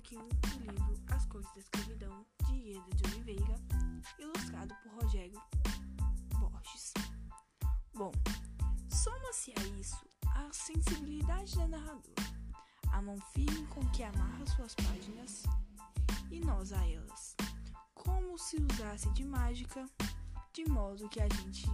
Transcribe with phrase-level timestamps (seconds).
[0.00, 3.54] pouquinho do livro As Cores da Escravidão, de Ieda de Oliveira,
[4.18, 5.40] ilustrado por Rogério
[6.38, 6.94] Borges.
[7.92, 8.10] Bom,
[8.88, 12.14] soma-se a isso a sensibilidade da narradora,
[12.92, 15.42] a mão firme com que amarra suas páginas
[16.30, 17.36] e nós a elas,
[17.94, 19.84] como se usasse de mágica,
[20.52, 21.66] de modo que a gente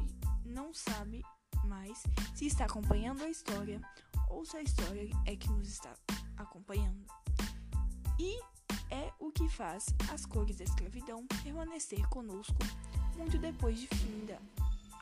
[0.45, 1.23] não sabe
[1.67, 2.03] mais
[2.35, 3.81] se está acompanhando a história
[4.31, 5.93] ou se a história é que nos está
[6.37, 7.05] acompanhando.
[8.19, 8.41] E
[8.91, 12.57] é o que faz as cores da escravidão permanecer conosco
[13.17, 14.39] muito depois de finda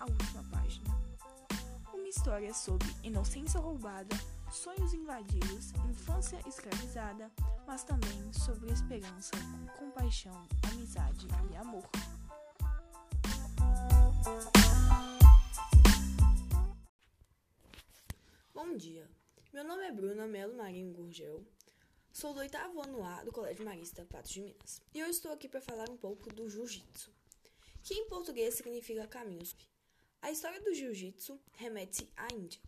[0.00, 0.86] a última página.
[1.92, 4.16] Uma história sobre inocência roubada,
[4.50, 7.30] sonhos invadidos, infância escravizada,
[7.66, 9.32] mas também sobre esperança,
[9.78, 11.84] compaixão, amizade e amor.
[18.74, 19.08] Bom dia,
[19.52, 21.46] meu nome é Bruna Melo Marinho Gurgel,
[22.12, 25.48] sou do oitavo ano A do Colégio Marista Patos de Minas e eu estou aqui
[25.48, 27.12] para falar um pouco do Jiu-Jitsu,
[27.84, 29.54] que em português significa caminhos.
[30.20, 32.60] A história do Jiu-Jitsu remete à Índia.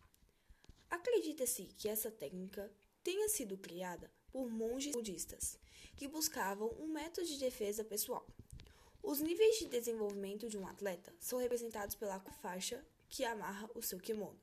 [0.89, 5.59] Acredita-se que essa técnica tenha sido criada por monges budistas
[5.97, 8.25] que buscavam um método de defesa pessoal.
[9.03, 13.99] Os níveis de desenvolvimento de um atleta são representados pela faixa que amarra o seu
[13.99, 14.39] kimono.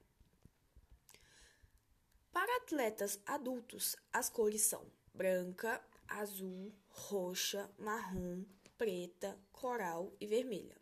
[2.54, 8.46] Para atletas adultos, as cores são branca, azul, roxa, marrom,
[8.78, 10.78] preta, coral e vermelha,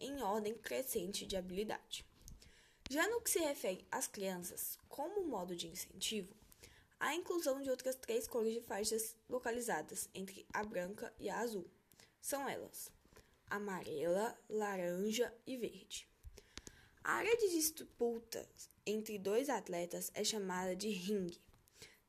[0.00, 2.04] em ordem crescente de habilidade.
[2.90, 6.34] Já no que se refere às crianças, como modo de incentivo,
[6.98, 11.70] a inclusão de outras três cores de faixas localizadas entre a branca e a azul.
[12.20, 12.90] São elas:
[13.48, 16.08] amarela, laranja e verde.
[17.04, 18.44] A área de disputa
[18.86, 21.40] entre dois atletas é chamada de ringue.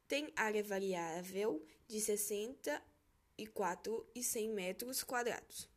[0.08, 5.68] Tem área variável de 64 e 100 metros quadrados.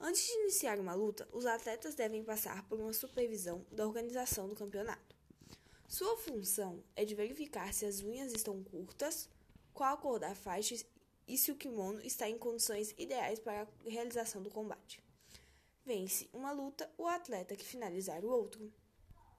[0.00, 4.54] Antes de iniciar uma luta, os atletas devem passar por uma supervisão da organização do
[4.54, 5.16] campeonato.
[5.88, 9.28] Sua função é de verificar se as unhas estão curtas,
[9.74, 10.76] qual a cor da faixa
[11.26, 15.02] e se o kimono está em condições ideais para a realização do combate.
[15.84, 18.72] Vence uma luta o atleta que finalizar o outro.